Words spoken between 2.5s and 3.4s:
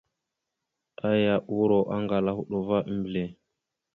va a mbelle.